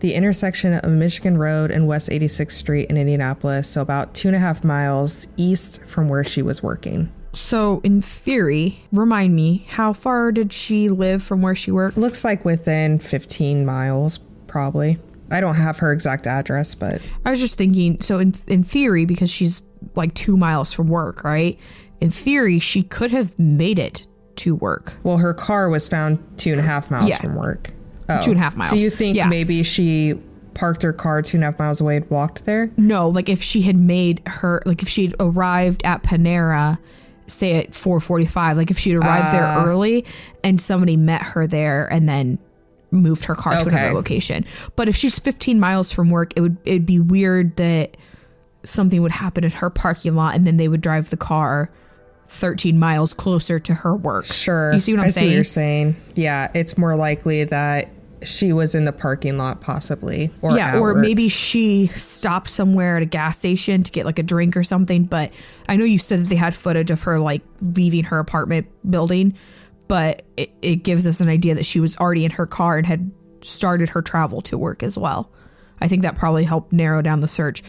the 0.00 0.14
intersection 0.14 0.74
of 0.74 0.90
Michigan 0.90 1.38
Road 1.38 1.70
and 1.70 1.86
West 1.86 2.08
86th 2.08 2.52
Street 2.52 2.90
in 2.90 2.96
Indianapolis, 2.96 3.68
so 3.68 3.82
about 3.82 4.14
two 4.14 4.28
and 4.28 4.36
a 4.36 4.40
half 4.40 4.64
miles 4.64 5.28
east 5.36 5.84
from 5.84 6.08
where 6.08 6.24
she 6.24 6.42
was 6.42 6.62
working. 6.62 7.12
So, 7.32 7.80
in 7.84 8.02
theory, 8.02 8.84
remind 8.90 9.36
me, 9.36 9.66
how 9.68 9.92
far 9.92 10.32
did 10.32 10.52
she 10.52 10.88
live 10.88 11.22
from 11.22 11.42
where 11.42 11.54
she 11.54 11.70
worked? 11.70 11.96
Looks 11.96 12.24
like 12.24 12.44
within 12.44 12.98
15 12.98 13.64
miles, 13.64 14.18
probably. 14.48 14.98
I 15.30 15.40
don't 15.40 15.54
have 15.54 15.78
her 15.78 15.92
exact 15.92 16.26
address, 16.26 16.74
but 16.74 17.00
I 17.24 17.30
was 17.30 17.40
just 17.40 17.56
thinking, 17.56 18.00
so 18.00 18.18
in 18.18 18.34
in 18.46 18.62
theory 18.62 19.04
because 19.04 19.30
she's 19.30 19.62
like 19.94 20.14
2 20.14 20.36
miles 20.36 20.72
from 20.72 20.88
work, 20.88 21.24
right? 21.24 21.58
In 22.00 22.10
theory, 22.10 22.58
she 22.58 22.82
could 22.82 23.10
have 23.10 23.38
made 23.38 23.78
it 23.78 24.06
to 24.36 24.54
work. 24.54 24.94
well, 25.02 25.18
her 25.18 25.34
car 25.34 25.68
was 25.68 25.86
found 25.88 26.18
two 26.38 26.50
and 26.52 26.60
a 26.60 26.62
half 26.64 26.90
miles 26.90 27.10
Yeah. 27.10 27.18
from 27.18 27.34
work. 27.36 27.70
Oh. 28.08 28.22
Two 28.22 28.30
and 28.30 28.40
a 28.40 28.42
half 28.42 28.56
miles. 28.56 28.70
So 28.70 28.76
you 28.76 28.88
think 28.90 29.16
Yeah. 29.16 29.28
maybe 29.28 29.62
she 29.62 30.14
parked 30.54 30.82
her 30.82 30.92
car 30.92 31.20
two 31.22 31.36
and 31.36 31.44
a 31.44 31.46
half 31.48 31.58
miles 31.58 31.80
away 31.80 31.96
and 31.96 32.10
walked 32.10 32.44
there? 32.46 32.70
No, 32.76 33.08
like 33.08 33.28
if 33.28 33.42
she 33.42 33.62
had 33.62 33.76
made 33.76 34.22
her 34.26 34.62
like 34.66 34.82
if 34.82 34.88
she'd 34.88 35.14
arrived 35.20 35.82
at 35.84 36.02
Panera 36.02 36.78
say 37.26 37.58
at 37.58 37.70
4:45, 37.74 38.56
like 38.56 38.70
if 38.70 38.78
she'd 38.78 38.94
arrived 38.96 39.26
Ah. 39.28 39.32
there 39.32 39.66
early 39.68 40.04
and 40.42 40.60
somebody 40.60 40.96
met 40.96 41.22
her 41.22 41.46
there 41.46 41.86
and 41.92 42.08
then 42.08 42.38
moved 42.90 43.24
her 43.24 43.34
car 43.34 43.60
to 43.60 43.68
another 43.68 43.94
location. 43.94 44.44
But 44.76 44.88
if 44.88 44.96
she's 44.96 45.18
15 45.18 45.60
miles 45.60 45.92
from 45.92 46.10
work, 46.10 46.32
it 46.36 46.40
would 46.40 46.56
it'd 46.64 46.86
be 46.86 46.98
weird 46.98 47.56
that 47.56 47.96
something 48.64 49.00
would 49.02 49.12
happen 49.12 49.44
in 49.44 49.50
her 49.50 49.70
parking 49.70 50.14
lot 50.14 50.34
and 50.34 50.44
then 50.44 50.56
they 50.56 50.68
would 50.68 50.80
drive 50.80 51.10
the 51.10 51.16
car 51.16 51.70
13 52.26 52.78
miles 52.78 53.12
closer 53.12 53.58
to 53.58 53.74
her 53.74 53.96
work. 53.96 54.24
Sure. 54.26 54.72
You 54.72 54.80
see 54.80 54.92
what 54.92 55.00
I'm 55.00 55.06
I 55.06 55.08
see 55.08 55.20
what 55.20 55.22
saying? 55.22 55.32
you're 55.32 55.44
saying. 55.44 55.96
Yeah, 56.14 56.50
it's 56.54 56.78
more 56.78 56.94
likely 56.96 57.44
that 57.44 57.90
she 58.22 58.52
was 58.52 58.74
in 58.74 58.84
the 58.84 58.92
parking 58.92 59.38
lot, 59.38 59.60
possibly. 59.60 60.30
Or 60.42 60.56
yeah, 60.56 60.76
or 60.76 60.94
work. 60.94 60.98
maybe 60.98 61.28
she 61.28 61.88
stopped 61.88 62.50
somewhere 62.50 62.96
at 62.96 63.02
a 63.02 63.06
gas 63.06 63.38
station 63.38 63.82
to 63.82 63.90
get 63.90 64.04
like 64.04 64.18
a 64.18 64.22
drink 64.22 64.56
or 64.56 64.62
something. 64.62 65.04
But 65.04 65.32
I 65.68 65.76
know 65.76 65.84
you 65.84 65.98
said 65.98 66.20
that 66.20 66.28
they 66.28 66.36
had 66.36 66.54
footage 66.54 66.90
of 66.90 67.02
her 67.02 67.18
like 67.18 67.42
leaving 67.60 68.04
her 68.04 68.18
apartment 68.18 68.68
building, 68.88 69.34
but 69.90 70.22
it, 70.36 70.52
it 70.62 70.76
gives 70.84 71.04
us 71.04 71.20
an 71.20 71.28
idea 71.28 71.52
that 71.56 71.64
she 71.64 71.80
was 71.80 71.96
already 71.96 72.24
in 72.24 72.30
her 72.30 72.46
car 72.46 72.78
and 72.78 72.86
had 72.86 73.10
started 73.42 73.88
her 73.88 74.00
travel 74.00 74.40
to 74.40 74.56
work 74.56 74.84
as 74.84 74.96
well. 74.96 75.32
I 75.80 75.88
think 75.88 76.02
that 76.02 76.14
probably 76.14 76.44
helped 76.44 76.72
narrow 76.72 77.02
down 77.02 77.18
the 77.18 77.26
search 77.26 77.64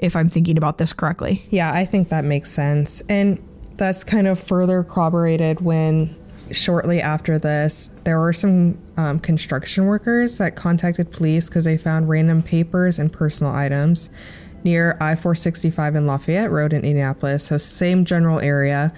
if 0.00 0.16
I'm 0.16 0.28
thinking 0.28 0.58
about 0.58 0.78
this 0.78 0.92
correctly. 0.92 1.44
Yeah, 1.50 1.72
I 1.72 1.84
think 1.84 2.08
that 2.08 2.24
makes 2.24 2.50
sense. 2.50 3.02
And 3.02 3.40
that's 3.76 4.02
kind 4.02 4.26
of 4.26 4.40
further 4.40 4.82
corroborated 4.82 5.60
when 5.60 6.16
shortly 6.50 7.00
after 7.00 7.38
this, 7.38 7.88
there 8.02 8.18
were 8.18 8.32
some 8.32 8.76
um, 8.96 9.20
construction 9.20 9.84
workers 9.84 10.38
that 10.38 10.56
contacted 10.56 11.12
police 11.12 11.48
because 11.48 11.64
they 11.64 11.78
found 11.78 12.08
random 12.08 12.42
papers 12.42 12.98
and 12.98 13.12
personal 13.12 13.52
items 13.52 14.10
near 14.64 14.96
I 15.00 15.14
465 15.14 15.94
and 15.94 16.08
Lafayette 16.08 16.50
Road 16.50 16.72
in 16.72 16.82
Indianapolis. 16.82 17.44
So, 17.44 17.58
same 17.58 18.04
general 18.04 18.40
area. 18.40 18.92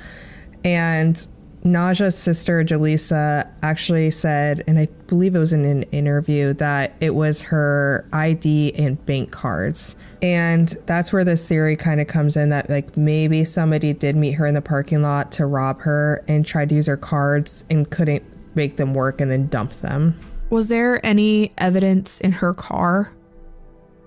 And 0.64 1.26
Najah's 1.66 2.16
sister, 2.16 2.62
Jaleesa, 2.64 3.50
actually 3.62 4.10
said, 4.12 4.62
and 4.66 4.78
I 4.78 4.86
believe 5.08 5.34
it 5.34 5.38
was 5.38 5.52
in 5.52 5.64
an 5.64 5.82
interview, 5.84 6.54
that 6.54 6.94
it 7.00 7.14
was 7.14 7.42
her 7.42 8.08
ID 8.12 8.72
and 8.76 9.04
bank 9.04 9.32
cards. 9.32 9.96
And 10.22 10.68
that's 10.86 11.12
where 11.12 11.24
this 11.24 11.46
theory 11.46 11.76
kind 11.76 12.00
of 12.00 12.06
comes 12.06 12.36
in 12.36 12.50
that, 12.50 12.70
like, 12.70 12.96
maybe 12.96 13.44
somebody 13.44 13.92
did 13.92 14.16
meet 14.16 14.32
her 14.32 14.46
in 14.46 14.54
the 14.54 14.62
parking 14.62 15.02
lot 15.02 15.32
to 15.32 15.46
rob 15.46 15.80
her 15.80 16.24
and 16.28 16.46
tried 16.46 16.68
to 16.70 16.76
use 16.76 16.86
her 16.86 16.96
cards 16.96 17.64
and 17.68 17.90
couldn't 17.90 18.22
make 18.54 18.76
them 18.76 18.94
work 18.94 19.20
and 19.20 19.30
then 19.30 19.48
dump 19.48 19.72
them. 19.74 20.18
Was 20.50 20.68
there 20.68 21.04
any 21.04 21.52
evidence 21.58 22.20
in 22.20 22.32
her 22.32 22.54
car, 22.54 23.12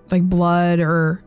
like 0.09 0.23
blood 0.23 0.79
or 0.79 1.21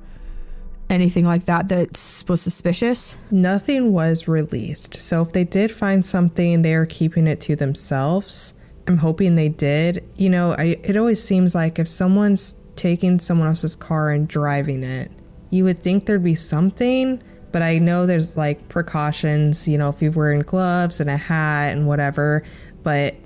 anything 0.93 1.25
like 1.25 1.47
that, 1.47 1.69
that 1.69 1.91
was 2.29 2.41
suspicious? 2.41 3.17
Nothing 3.31 3.93
was 3.93 4.29
released. 4.29 4.95
So 4.97 5.23
if 5.23 5.33
they 5.33 5.45
did 5.45 5.73
find 5.73 6.05
something, 6.05 6.63
they 6.63 6.75
are 6.75 6.87
keeping 6.87 7.27
it 7.27 7.41
to 7.43 7.57
themselves. 7.57 8.55
I'm 8.87 8.99
hoping 8.99 9.35
they 9.35 9.49
did. 9.49 10.05
You 10.17 10.31
know, 10.31 10.53
I, 10.53 10.79
it 10.83 10.97
always 10.97 11.23
seems 11.23 11.55
like 11.55 11.79
if 11.79 11.89
someone's 11.89 12.57
taking 12.77 13.19
someone 13.19 13.49
else's 13.49 13.77
car 13.77 14.11
and 14.11 14.29
driving 14.29 14.83
it, 14.83 15.11
you 15.51 15.65
would 15.65 15.83
think 15.83 16.07
there'd 16.07 16.23
be 16.23 16.35
something. 16.35 17.23
But 17.53 17.63
I 17.63 17.79
know 17.79 18.07
there's 18.07 18.37
like 18.37 18.69
precautions, 18.69 19.69
you 19.69 19.79
know, 19.79 19.91
if 19.91 20.01
you're 20.01 20.13
wearing 20.13 20.41
gloves 20.41 21.01
and 21.01 21.11
a 21.11 21.17
hat 21.17 21.73
and 21.73 21.87
whatever. 21.87 22.45
But 22.83 23.17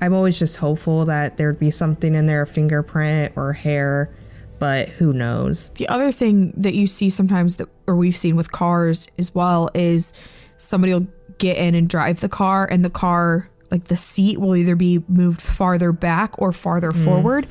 I'm 0.00 0.12
always 0.12 0.38
just 0.38 0.56
hopeful 0.56 1.04
that 1.06 1.36
there'd 1.36 1.58
be 1.58 1.70
something 1.70 2.14
in 2.14 2.26
there, 2.26 2.42
a 2.42 2.46
fingerprint 2.46 3.32
or 3.36 3.52
hair. 3.52 4.12
But 4.60 4.90
who 4.90 5.14
knows? 5.14 5.70
The 5.70 5.88
other 5.88 6.12
thing 6.12 6.52
that 6.58 6.74
you 6.74 6.86
see 6.86 7.08
sometimes 7.10 7.56
that 7.56 7.68
or 7.86 7.96
we've 7.96 8.14
seen 8.14 8.36
with 8.36 8.52
cars 8.52 9.08
as 9.18 9.34
well 9.34 9.70
is 9.74 10.12
somebody 10.58 10.92
will 10.92 11.08
get 11.38 11.56
in 11.56 11.74
and 11.74 11.88
drive 11.88 12.20
the 12.20 12.28
car 12.28 12.68
and 12.70 12.84
the 12.84 12.90
car 12.90 13.48
like 13.70 13.84
the 13.84 13.96
seat 13.96 14.38
will 14.38 14.54
either 14.54 14.76
be 14.76 15.02
moved 15.08 15.40
farther 15.40 15.92
back 15.92 16.38
or 16.38 16.52
farther 16.52 16.90
mm. 16.90 17.04
forward 17.04 17.46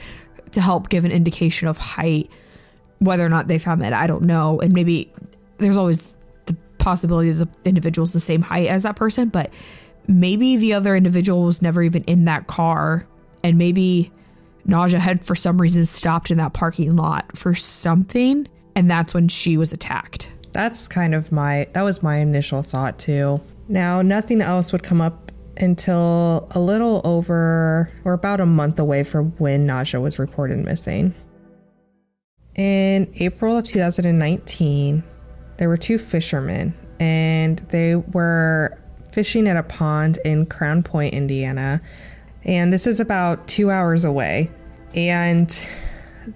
to 0.51 0.61
help 0.61 0.89
give 0.89 1.03
an 1.03 1.11
indication 1.11 1.67
of 1.67 1.77
height. 1.77 2.29
Whether 2.99 3.25
or 3.25 3.29
not 3.29 3.47
they 3.47 3.57
found 3.57 3.81
that, 3.81 3.93
I 3.93 4.05
don't 4.05 4.23
know. 4.23 4.59
And 4.59 4.73
maybe 4.73 5.11
there's 5.57 5.77
always 5.77 6.13
the 6.45 6.55
possibility 6.77 7.31
that 7.31 7.63
the 7.63 7.69
individual's 7.69 8.13
the 8.13 8.19
same 8.19 8.43
height 8.43 8.67
as 8.67 8.83
that 8.83 8.97
person, 8.97 9.29
but 9.29 9.51
maybe 10.07 10.57
the 10.57 10.73
other 10.73 10.95
individual 10.95 11.43
was 11.43 11.61
never 11.61 11.81
even 11.81 12.03
in 12.03 12.25
that 12.25 12.45
car 12.45 13.07
and 13.43 13.57
maybe 13.57 14.11
Najah 14.69 14.99
had 14.99 15.25
for 15.25 15.35
some 15.35 15.59
reason 15.59 15.85
stopped 15.85 16.31
in 16.31 16.37
that 16.37 16.53
parking 16.53 16.95
lot 16.95 17.37
for 17.37 17.55
something 17.55 18.47
and 18.75 18.89
that's 18.89 19.13
when 19.13 19.27
she 19.27 19.57
was 19.57 19.73
attacked. 19.73 20.31
That's 20.53 20.87
kind 20.87 21.13
of 21.13 21.31
my 21.31 21.67
that 21.73 21.81
was 21.81 22.01
my 22.01 22.17
initial 22.17 22.63
thought 22.63 22.97
too. 22.99 23.41
Now, 23.67 24.01
nothing 24.01 24.41
else 24.41 24.71
would 24.71 24.83
come 24.83 25.01
up 25.01 25.31
until 25.57 26.47
a 26.51 26.59
little 26.59 27.01
over 27.03 27.91
or 28.03 28.13
about 28.13 28.39
a 28.39 28.45
month 28.45 28.79
away 28.79 29.03
from 29.03 29.31
when 29.31 29.67
Najah 29.67 30.01
was 30.01 30.17
reported 30.17 30.57
missing. 30.59 31.13
In 32.55 33.11
April 33.15 33.57
of 33.57 33.65
2019, 33.65 35.03
there 35.57 35.69
were 35.69 35.77
two 35.77 35.97
fishermen 35.97 36.73
and 36.99 37.59
they 37.69 37.95
were 37.95 38.77
fishing 39.11 39.47
at 39.47 39.57
a 39.57 39.63
pond 39.63 40.19
in 40.23 40.45
Crown 40.45 40.83
Point, 40.83 41.13
Indiana. 41.13 41.81
And 42.43 42.71
this 42.71 42.87
is 42.87 42.99
about 42.99 43.47
two 43.47 43.69
hours 43.69 44.05
away. 44.05 44.51
And 44.95 45.67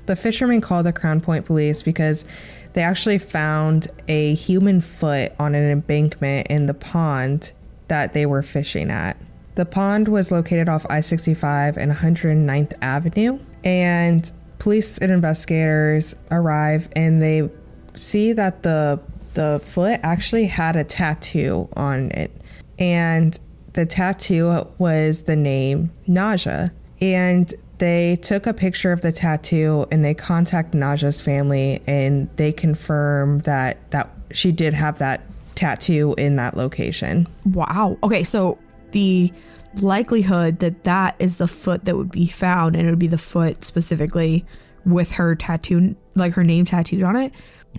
the 0.05 0.15
fishermen 0.15 0.61
called 0.61 0.85
the 0.85 0.93
Crown 0.93 1.21
Point 1.21 1.45
police 1.45 1.83
because 1.83 2.25
they 2.73 2.81
actually 2.81 3.17
found 3.17 3.87
a 4.07 4.33
human 4.35 4.81
foot 4.81 5.33
on 5.39 5.55
an 5.55 5.69
embankment 5.71 6.47
in 6.47 6.65
the 6.65 6.73
pond 6.73 7.51
that 7.87 8.13
they 8.13 8.25
were 8.25 8.41
fishing 8.41 8.89
at. 8.89 9.17
The 9.55 9.65
pond 9.65 10.07
was 10.07 10.31
located 10.31 10.67
off 10.67 10.85
I 10.89 11.01
65 11.01 11.77
and 11.77 11.91
109th 11.91 12.73
Avenue, 12.81 13.39
and 13.63 14.31
police 14.57 14.97
and 14.97 15.11
investigators 15.11 16.15
arrive 16.31 16.89
and 16.95 17.21
they 17.21 17.49
see 17.95 18.33
that 18.33 18.63
the 18.63 18.99
the 19.35 19.59
foot 19.63 19.99
actually 20.03 20.45
had 20.45 20.75
a 20.75 20.83
tattoo 20.83 21.67
on 21.75 22.11
it, 22.11 22.31
and 22.79 23.37
the 23.73 23.85
tattoo 23.85 24.67
was 24.77 25.23
the 25.23 25.35
name 25.35 25.91
Najah. 26.07 26.71
And 27.01 27.53
they 27.77 28.17
took 28.17 28.47
a 28.47 28.53
picture 28.53 28.91
of 28.91 29.01
the 29.01 29.11
tattoo 29.11 29.85
and 29.91 30.05
they 30.05 30.13
contact 30.13 30.73
Najah's 30.73 31.21
family 31.21 31.81
and 31.87 32.29
they 32.37 32.51
confirm 32.51 33.39
that 33.39 33.91
that 33.91 34.09
she 34.31 34.51
did 34.51 34.73
have 34.73 34.99
that 34.99 35.21
tattoo 35.55 36.15
in 36.17 36.35
that 36.37 36.55
location. 36.55 37.27
Wow. 37.45 37.97
Okay, 38.03 38.23
so 38.23 38.57
the 38.91 39.31
likelihood 39.75 40.59
that 40.59 40.83
that 40.83 41.15
is 41.19 41.37
the 41.37 41.47
foot 41.47 41.85
that 41.85 41.97
would 41.97 42.11
be 42.11 42.27
found 42.27 42.75
and 42.75 42.87
it 42.87 42.91
would 42.91 42.99
be 42.99 43.07
the 43.07 43.17
foot 43.17 43.65
specifically 43.65 44.45
with 44.85 45.13
her 45.13 45.35
tattoo 45.35 45.95
like 46.13 46.33
her 46.33 46.43
name 46.43 46.63
tattooed 46.63 47.01
on 47.01 47.15
it 47.15 47.33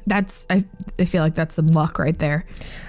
that's 0.07 0.45
I, 0.51 0.65
I 0.99 1.05
feel 1.05 1.23
like 1.23 1.37
that's 1.37 1.55
some 1.55 1.69
luck 1.69 2.01
right 2.01 2.19
there 2.19 2.47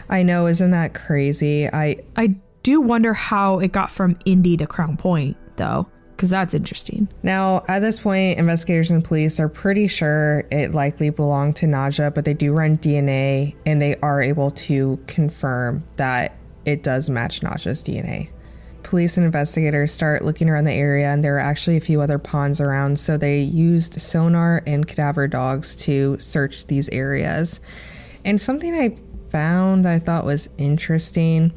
I 0.09 0.23
know, 0.23 0.47
isn't 0.47 0.71
that 0.71 0.95
crazy? 0.95 1.67
I 1.67 1.97
i 2.15 2.35
do 2.63 2.81
wonder 2.81 3.13
how 3.13 3.59
it 3.59 3.71
got 3.71 3.91
from 3.91 4.17
indy 4.25 4.57
to 4.57 4.65
crown 4.65 4.97
point 4.97 5.37
though 5.57 5.87
because 6.15 6.29
that's 6.29 6.53
interesting 6.53 7.07
Now, 7.23 7.63
at 7.67 7.79
this 7.79 7.99
point, 7.99 8.37
investigators 8.37 8.91
and 8.91 9.03
police 9.03 9.39
are 9.39 9.49
pretty 9.49 9.87
sure 9.87 10.47
it 10.51 10.73
likely 10.73 11.09
belonged 11.09 11.57
to 11.57 11.65
Najah, 11.65 12.13
but 12.13 12.25
they 12.25 12.33
do 12.33 12.53
run 12.53 12.77
DNA 12.77 13.55
and 13.65 13.81
they 13.81 13.95
are 13.97 14.21
able 14.21 14.51
to 14.51 14.99
confirm 15.07 15.83
that 15.97 16.37
it 16.65 16.83
does 16.83 17.09
match 17.09 17.41
Najah's 17.41 17.83
DNA. 17.83 18.29
Police 18.83 19.17
and 19.17 19.25
investigators 19.25 19.91
start 19.91 20.23
looking 20.23 20.49
around 20.49 20.65
the 20.65 20.71
area, 20.71 21.07
and 21.07 21.23
there 21.23 21.37
are 21.37 21.39
actually 21.39 21.77
a 21.77 21.81
few 21.81 22.01
other 22.01 22.19
ponds 22.19 22.61
around, 22.61 22.99
so 22.99 23.17
they 23.17 23.39
used 23.39 23.99
sonar 23.99 24.61
and 24.67 24.87
cadaver 24.87 25.27
dogs 25.27 25.75
to 25.77 26.17
search 26.19 26.67
these 26.67 26.87
areas. 26.89 27.61
And 28.23 28.39
something 28.39 28.75
I 28.75 28.95
found 29.31 29.85
that 29.85 29.93
I 29.93 29.99
thought 29.99 30.23
was 30.23 30.49
interesting, 30.57 31.51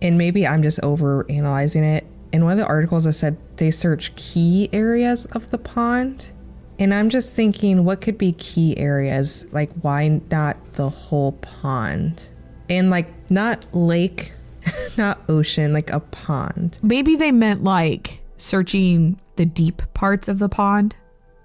and 0.00 0.16
maybe 0.16 0.46
I'm 0.46 0.62
just 0.62 0.80
over 0.82 1.30
analyzing 1.30 1.84
it. 1.84 2.06
In 2.32 2.44
one 2.44 2.52
of 2.52 2.58
the 2.58 2.66
articles, 2.66 3.06
I 3.06 3.10
said 3.10 3.36
they 3.58 3.70
search 3.70 4.14
key 4.16 4.68
areas 4.72 5.26
of 5.26 5.50
the 5.50 5.58
pond. 5.58 6.32
And 6.78 6.94
I'm 6.94 7.10
just 7.10 7.34
thinking, 7.34 7.84
what 7.84 8.00
could 8.00 8.16
be 8.16 8.32
key 8.32 8.76
areas? 8.78 9.46
Like, 9.52 9.70
why 9.82 10.20
not 10.30 10.72
the 10.74 10.88
whole 10.88 11.32
pond? 11.32 12.28
And, 12.70 12.88
like, 12.88 13.08
not 13.30 13.66
lake, 13.74 14.32
not 14.96 15.18
ocean, 15.28 15.72
like 15.72 15.90
a 15.90 16.00
pond. 16.00 16.78
maybe 16.82 17.16
they 17.16 17.32
meant 17.32 17.62
like 17.64 18.20
searching 18.36 19.18
the 19.36 19.44
deep 19.46 19.82
parts 19.94 20.28
of 20.28 20.38
the 20.38 20.48
pond 20.48 20.94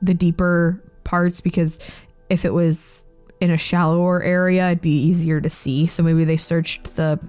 the 0.01 0.13
deeper 0.13 0.81
parts 1.03 1.41
because 1.41 1.79
if 2.29 2.43
it 2.45 2.53
was 2.53 3.05
in 3.39 3.49
a 3.51 3.57
shallower 3.57 4.21
area 4.21 4.67
it'd 4.67 4.81
be 4.81 4.89
easier 5.03 5.39
to 5.41 5.49
see 5.49 5.85
so 5.87 6.03
maybe 6.03 6.23
they 6.25 6.37
searched 6.37 6.95
the 6.95 7.19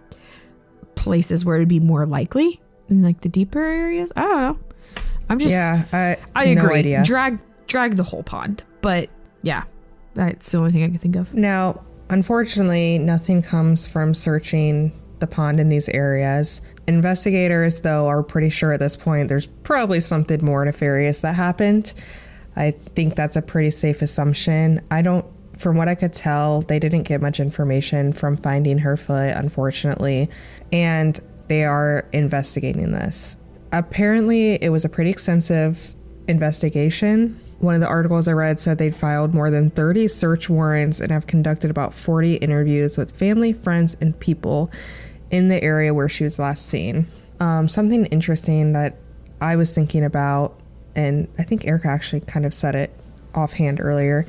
places 0.96 1.44
where 1.44 1.56
it'd 1.56 1.68
be 1.68 1.80
more 1.80 2.06
likely 2.06 2.60
in 2.88 3.00
like 3.02 3.20
the 3.20 3.28
deeper 3.28 3.60
areas 3.64 4.12
i 4.16 4.22
don't 4.22 4.40
know 4.40 4.58
i'm 5.28 5.38
just 5.38 5.50
Yeah, 5.50 5.84
I, 5.92 6.16
i 6.34 6.54
no 6.54 6.62
agree 6.62 6.76
idea. 6.80 7.02
drag 7.04 7.38
drag 7.66 7.96
the 7.96 8.02
whole 8.02 8.22
pond 8.22 8.62
but 8.80 9.08
yeah 9.42 9.64
that's 10.14 10.52
the 10.52 10.58
only 10.58 10.72
thing 10.72 10.84
i 10.84 10.88
can 10.88 10.98
think 10.98 11.16
of 11.16 11.34
Now, 11.34 11.82
unfortunately, 12.10 12.98
nothing 12.98 13.42
comes 13.42 13.86
from 13.86 14.14
searching 14.14 14.92
the 15.18 15.26
pond 15.26 15.58
in 15.60 15.68
these 15.68 15.88
areas. 15.88 16.60
Investigators, 16.86 17.80
though, 17.80 18.06
are 18.08 18.22
pretty 18.22 18.50
sure 18.50 18.72
at 18.72 18.80
this 18.80 18.96
point 18.96 19.28
there's 19.28 19.46
probably 19.46 20.00
something 20.00 20.44
more 20.44 20.64
nefarious 20.64 21.20
that 21.20 21.34
happened. 21.34 21.94
I 22.56 22.72
think 22.72 23.16
that's 23.16 23.36
a 23.36 23.42
pretty 23.42 23.70
safe 23.70 24.02
assumption. 24.02 24.82
I 24.90 25.02
don't, 25.02 25.24
from 25.58 25.76
what 25.76 25.88
I 25.88 25.94
could 25.94 26.12
tell, 26.12 26.60
they 26.62 26.78
didn't 26.78 27.04
get 27.04 27.20
much 27.20 27.40
information 27.40 28.12
from 28.12 28.36
finding 28.36 28.78
her 28.78 28.96
foot, 28.96 29.32
unfortunately, 29.34 30.28
and 30.72 31.18
they 31.48 31.64
are 31.64 32.06
investigating 32.12 32.92
this. 32.92 33.36
Apparently, 33.78 34.54
it 34.54 34.70
was 34.70 34.84
a 34.84 34.88
pretty 34.88 35.10
extensive 35.10 35.94
investigation. 36.28 37.38
One 37.58 37.74
of 37.74 37.80
the 37.80 37.86
articles 37.86 38.28
I 38.28 38.32
read 38.32 38.60
said 38.60 38.78
they'd 38.78 38.96
filed 38.96 39.34
more 39.34 39.50
than 39.50 39.70
30 39.70 40.08
search 40.08 40.48
warrants 40.48 41.00
and 41.00 41.10
have 41.10 41.26
conducted 41.26 41.70
about 41.70 41.94
40 41.94 42.36
interviews 42.36 42.96
with 42.96 43.12
family, 43.12 43.52
friends, 43.52 43.96
and 44.00 44.18
people 44.18 44.70
in 45.30 45.48
the 45.48 45.62
area 45.62 45.92
where 45.92 46.08
she 46.08 46.24
was 46.24 46.38
last 46.38 46.66
seen. 46.66 47.06
Um, 47.40 47.68
something 47.68 48.06
interesting 48.06 48.72
that 48.72 48.96
I 49.40 49.56
was 49.56 49.74
thinking 49.74 50.04
about, 50.04 50.58
and 50.94 51.28
I 51.38 51.42
think 51.42 51.66
Erica 51.66 51.88
actually 51.88 52.20
kind 52.20 52.46
of 52.46 52.54
said 52.54 52.74
it 52.74 52.90
offhand 53.34 53.80
earlier 53.80 54.26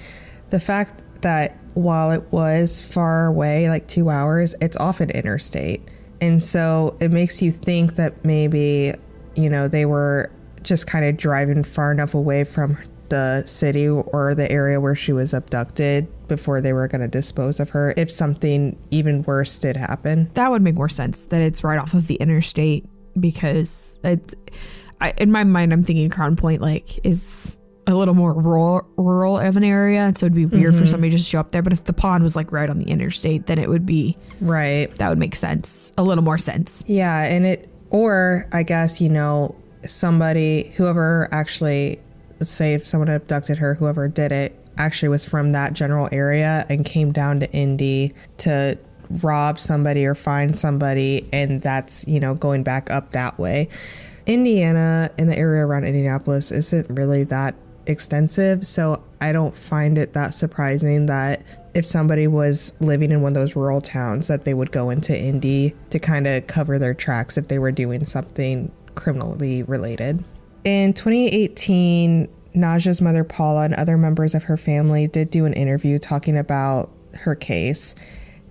the 0.50 0.60
fact 0.60 1.02
that 1.22 1.58
while 1.74 2.12
it 2.12 2.24
was 2.32 2.82
far 2.82 3.28
away, 3.28 3.70
like 3.70 3.88
two 3.88 4.10
hours, 4.10 4.56
it's 4.62 4.78
off 4.78 5.02
an 5.02 5.10
interstate. 5.10 5.82
And 6.22 6.44
so 6.44 6.96
it 7.00 7.12
makes 7.12 7.42
you 7.42 7.52
think 7.52 7.96
that 7.96 8.24
maybe, 8.24 8.94
you 9.36 9.50
know, 9.50 9.68
they 9.68 9.86
were 9.86 10.32
just 10.62 10.88
kind 10.88 11.06
of 11.06 11.18
driving 11.18 11.63
far 11.63 11.92
enough 11.92 12.13
away 12.13 12.44
from 12.44 12.77
the 13.10 13.44
city 13.46 13.88
or 13.88 14.34
the 14.34 14.51
area 14.51 14.82
where 14.82 14.96
she 14.96 15.13
was 15.13 15.34
abducted 15.34 16.08
before 16.27 16.60
they 16.60 16.74
were 16.74 16.88
going 16.88 17.01
to 17.01 17.08
dispose 17.08 17.60
of 17.60 17.70
her 17.70 17.94
if 17.98 18.12
something 18.12 18.77
even 18.92 19.22
worse 19.24 19.60
did 19.60 19.77
happen. 19.77 20.30
That 20.34 20.50
would 20.51 20.62
make 20.62 20.75
more 20.75 20.89
sense 20.89 21.25
that 21.25 21.42
it's 21.42 21.63
right 21.63 21.80
off 21.80 21.94
of 21.94 22.08
the 22.08 22.15
interstate 22.15 22.86
because 23.20 24.00
it, 24.04 24.34
I, 25.00 25.13
in 25.18 25.32
my 25.32 25.44
mind, 25.44 25.72
I'm 25.72 25.84
thinking 25.84 26.10
Crown 26.10 26.36
Point 26.36 26.62
like 26.62 27.06
is 27.06 27.60
a 27.88 27.94
little 27.94 28.15
more 28.15 28.34
rural 28.34 28.88
rural 28.98 29.38
of 29.38 29.58
an 29.58 29.63
area, 29.63 30.12
so 30.15 30.25
it'd 30.25 30.36
be 30.36 30.46
weird 30.46 30.74
mm-hmm. 30.74 30.82
for 30.82 30.88
somebody 30.88 31.12
to 31.12 31.18
just 31.18 31.30
show 31.30 31.39
up 31.39 31.51
there. 31.51 31.62
But 31.62 31.74
if 31.74 31.84
the 31.84 31.94
pond 31.94 32.24
was 32.24 32.36
like 32.36 32.51
right 32.51 32.70
on 32.70 32.80
the 32.80 32.89
interstate, 32.89 33.46
then 33.46 33.60
it 33.60 33.70
would 33.70 33.86
be 33.86 34.18
right. 34.42 34.94
That 34.96 35.10
would 35.10 35.20
make 35.20 35.36
sense, 35.36 35.94
a 35.98 36.04
little 36.04 36.24
more 36.24 36.38
sense. 36.38 36.84
Yeah, 36.88 37.24
and 37.24 37.46
it 37.46 37.70
or 37.89 38.48
I 38.51 38.63
guess 38.63 39.01
you 39.01 39.10
know 39.10 39.56
somebody 39.86 40.74
whoever 40.75 41.27
actually 41.32 42.00
let's 42.39 42.51
say 42.51 42.74
if 42.74 42.86
someone 42.86 43.10
abducted 43.10 43.58
her, 43.60 43.75
whoever 43.75 44.08
did 44.08 44.32
it 44.32 44.60
actually 44.77 45.10
was 45.10 45.25
from 45.25 45.54
that 45.54 45.74
general 45.74 46.10
area 46.12 46.65
and 46.70 46.86
came 46.86 47.12
down 47.12 47.39
to 47.39 47.51
Indy 47.51 48.13
to 48.38 48.77
rob 49.10 49.60
somebody 49.60 50.06
or 50.06 50.15
find 50.15 50.58
somebody, 50.58 51.27
and 51.32 51.62
that's 51.62 52.08
you 52.08 52.20
know 52.20 52.36
going 52.36 52.63
back 52.63 52.89
up 52.89 53.12
that 53.12 53.38
way. 53.39 53.70
Indiana 54.25 55.12
in 55.18 55.27
the 55.27 55.38
area 55.38 55.65
around 55.65 55.86
Indianapolis 55.86 56.51
isn't 56.51 56.89
really 56.89 57.24
that 57.25 57.56
extensive, 57.86 58.65
so 58.65 59.04
I 59.22 59.32
don't 59.32 59.56
find 59.56 59.98
it 59.98 60.13
that 60.13 60.34
surprising 60.34 61.06
that 61.06 61.44
if 61.75 61.86
somebody 61.86 62.25
was 62.25 62.74
living 62.79 63.12
in 63.12 63.22
one 63.22 63.32
of 63.32 63.36
those 63.36 63.55
rural 63.55 63.82
towns 63.82 64.27
that 64.27 64.46
they 64.46 64.53
would 64.53 64.72
go 64.72 64.89
into 64.89 65.15
Indy 65.15 65.75
to 65.89 66.00
kind 66.00 66.25
of 66.25 66.48
cover 66.48 66.79
their 66.79 66.94
tracks 66.94 67.38
if 67.38 67.50
they 67.50 67.60
were 67.60 67.72
doing 67.72 68.05
something 68.05 68.72
criminally 68.96 69.62
related. 69.62 70.24
In 70.63 70.94
2018, 70.94 72.29
Najah's 72.55 73.01
mother 73.01 73.25
Paula 73.25 73.65
and 73.65 73.74
other 73.75 73.98
members 73.98 74.34
of 74.34 74.44
her 74.44 74.55
family 74.55 75.08
did 75.08 75.29
do 75.29 75.46
an 75.46 75.51
interview 75.51 76.00
talking 76.00 76.38
about 76.38 76.89
her 77.13 77.36
case. 77.36 77.94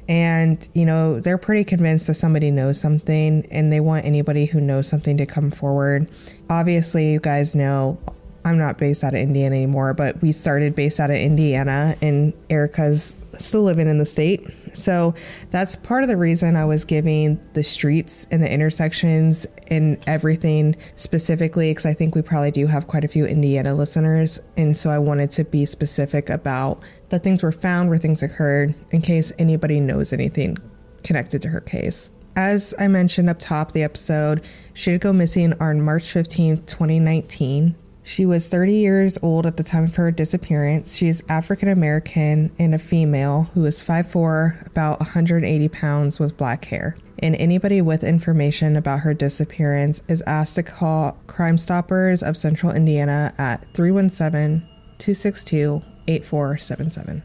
And, 0.06 0.68
you 0.74 0.84
know, 0.84 1.18
they're 1.18 1.38
pretty 1.38 1.64
convinced 1.64 2.08
that 2.08 2.14
somebody 2.14 2.50
knows 2.50 2.78
something 2.78 3.46
and 3.50 3.72
they 3.72 3.80
want 3.80 4.04
anybody 4.04 4.44
who 4.44 4.60
knows 4.60 4.86
something 4.86 5.16
to 5.16 5.24
come 5.24 5.50
forward. 5.50 6.10
Obviously, 6.50 7.10
you 7.10 7.20
guys 7.20 7.54
know 7.54 7.98
I'm 8.44 8.58
not 8.58 8.76
based 8.76 9.02
out 9.02 9.14
of 9.14 9.20
Indiana 9.20 9.56
anymore, 9.56 9.94
but 9.94 10.20
we 10.20 10.30
started 10.32 10.74
based 10.74 11.00
out 11.00 11.10
of 11.10 11.16
Indiana, 11.16 11.96
and 12.02 12.34
Erica's 12.50 13.16
still 13.38 13.62
living 13.62 13.88
in 13.88 13.98
the 13.98 14.04
state. 14.04 14.46
So 14.74 15.14
that's 15.50 15.76
part 15.76 16.02
of 16.02 16.08
the 16.08 16.16
reason 16.16 16.54
I 16.54 16.64
was 16.64 16.84
giving 16.84 17.40
the 17.54 17.64
streets 17.64 18.26
and 18.30 18.42
the 18.42 18.52
intersections 18.52 19.46
and 19.68 20.02
everything 20.06 20.76
specifically, 20.96 21.70
because 21.70 21.86
I 21.86 21.94
think 21.94 22.14
we 22.14 22.22
probably 22.22 22.50
do 22.50 22.66
have 22.66 22.86
quite 22.86 23.04
a 23.04 23.08
few 23.08 23.24
Indiana 23.24 23.74
listeners. 23.74 24.38
And 24.56 24.76
so 24.76 24.90
I 24.90 24.98
wanted 24.98 25.30
to 25.32 25.44
be 25.44 25.64
specific 25.64 26.28
about 26.28 26.80
the 27.08 27.18
things 27.18 27.42
were 27.42 27.52
found, 27.52 27.88
where 27.88 27.98
things 27.98 28.22
occurred, 28.22 28.74
in 28.90 29.00
case 29.00 29.32
anybody 29.38 29.80
knows 29.80 30.12
anything 30.12 30.58
connected 31.02 31.40
to 31.42 31.48
her 31.48 31.60
case. 31.60 32.10
As 32.36 32.74
I 32.78 32.88
mentioned 32.88 33.30
up 33.30 33.38
top 33.38 33.72
the 33.72 33.84
episode, 33.84 34.44
she 34.72 34.90
did 34.90 35.00
go 35.00 35.12
missing 35.12 35.54
on 35.60 35.80
March 35.80 36.12
15th, 36.12 36.66
2019. 36.66 37.76
She 38.06 38.26
was 38.26 38.50
30 38.50 38.74
years 38.74 39.18
old 39.22 39.46
at 39.46 39.56
the 39.56 39.62
time 39.64 39.84
of 39.84 39.96
her 39.96 40.10
disappearance. 40.10 40.94
She 40.94 41.08
is 41.08 41.24
African 41.26 41.70
American 41.70 42.54
and 42.58 42.74
a 42.74 42.78
female 42.78 43.48
who 43.54 43.64
is 43.64 43.82
5'4, 43.82 44.66
about 44.66 45.00
180 45.00 45.68
pounds, 45.70 46.20
with 46.20 46.36
black 46.36 46.66
hair. 46.66 46.98
And 47.20 47.34
anybody 47.36 47.80
with 47.80 48.04
information 48.04 48.76
about 48.76 49.00
her 49.00 49.14
disappearance 49.14 50.02
is 50.06 50.22
asked 50.26 50.56
to 50.56 50.62
call 50.62 51.16
Crime 51.26 51.56
Stoppers 51.56 52.22
of 52.22 52.36
Central 52.36 52.72
Indiana 52.72 53.32
at 53.38 53.64
317 53.72 54.68
262 54.98 55.82
8477. 56.06 57.22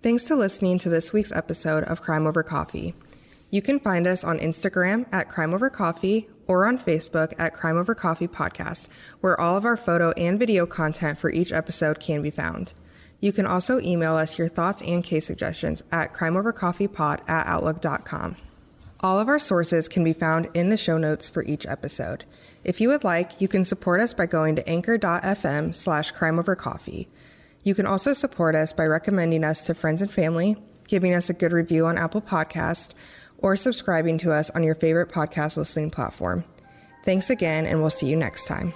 Thanks 0.00 0.24
to 0.24 0.36
listening 0.36 0.78
to 0.78 0.88
this 0.88 1.12
week's 1.12 1.32
episode 1.32 1.82
of 1.84 2.00
Crime 2.00 2.24
Over 2.24 2.44
Coffee. 2.44 2.94
You 3.50 3.62
can 3.62 3.80
find 3.80 4.06
us 4.06 4.22
on 4.22 4.38
Instagram 4.38 5.06
at 5.10 5.28
Crime 5.28 5.52
Over 5.52 5.70
Coffee 5.70 6.28
or 6.48 6.66
on 6.66 6.78
Facebook 6.78 7.32
at 7.38 7.52
Crime 7.52 7.76
Over 7.76 7.94
Coffee 7.94 8.26
Podcast, 8.26 8.88
where 9.20 9.40
all 9.40 9.56
of 9.56 9.64
our 9.64 9.76
photo 9.76 10.10
and 10.12 10.38
video 10.38 10.66
content 10.66 11.18
for 11.18 11.30
each 11.30 11.52
episode 11.52 12.00
can 12.00 12.22
be 12.22 12.30
found. 12.30 12.72
You 13.20 13.32
can 13.32 13.46
also 13.46 13.80
email 13.80 14.16
us 14.16 14.38
your 14.38 14.48
thoughts 14.48 14.82
and 14.82 15.04
case 15.04 15.26
suggestions 15.26 15.82
at 15.92 16.12
crimeovercoffeepod 16.12 17.28
at 17.28 17.46
outlook.com. 17.46 18.36
All 19.00 19.20
of 19.20 19.28
our 19.28 19.38
sources 19.38 19.88
can 19.88 20.02
be 20.02 20.12
found 20.12 20.48
in 20.54 20.70
the 20.70 20.76
show 20.76 20.98
notes 20.98 21.28
for 21.28 21.44
each 21.44 21.66
episode. 21.66 22.24
If 22.64 22.80
you 22.80 22.88
would 22.88 23.04
like, 23.04 23.40
you 23.40 23.46
can 23.46 23.64
support 23.64 24.00
us 24.00 24.12
by 24.12 24.26
going 24.26 24.56
to 24.56 24.68
anchor.fm 24.68 25.74
slash 25.74 26.12
crimeovercoffee. 26.12 27.06
You 27.62 27.74
can 27.74 27.86
also 27.86 28.12
support 28.12 28.54
us 28.54 28.72
by 28.72 28.86
recommending 28.86 29.44
us 29.44 29.66
to 29.66 29.74
friends 29.74 30.02
and 30.02 30.10
family, 30.10 30.56
giving 30.88 31.14
us 31.14 31.30
a 31.30 31.34
good 31.34 31.52
review 31.52 31.86
on 31.86 31.98
Apple 31.98 32.22
Podcast, 32.22 32.92
or 33.38 33.56
subscribing 33.56 34.18
to 34.18 34.32
us 34.32 34.50
on 34.50 34.62
your 34.62 34.74
favorite 34.74 35.08
podcast 35.08 35.56
listening 35.56 35.90
platform. 35.90 36.44
Thanks 37.04 37.30
again, 37.30 37.64
and 37.66 37.80
we'll 37.80 37.90
see 37.90 38.08
you 38.08 38.16
next 38.16 38.46
time. 38.46 38.72